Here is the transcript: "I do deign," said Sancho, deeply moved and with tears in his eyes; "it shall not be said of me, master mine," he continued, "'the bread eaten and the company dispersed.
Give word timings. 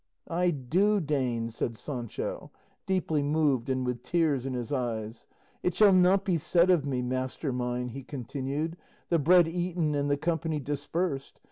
"I 0.31 0.49
do 0.49 0.99
deign," 0.99 1.51
said 1.51 1.77
Sancho, 1.77 2.49
deeply 2.87 3.21
moved 3.21 3.69
and 3.69 3.85
with 3.85 4.01
tears 4.01 4.47
in 4.47 4.55
his 4.55 4.71
eyes; 4.71 5.27
"it 5.61 5.75
shall 5.75 5.93
not 5.93 6.25
be 6.25 6.37
said 6.37 6.71
of 6.71 6.87
me, 6.87 7.03
master 7.03 7.53
mine," 7.53 7.89
he 7.89 8.01
continued, 8.01 8.77
"'the 9.09 9.19
bread 9.19 9.47
eaten 9.47 9.93
and 9.93 10.09
the 10.09 10.17
company 10.17 10.59
dispersed. 10.59 11.39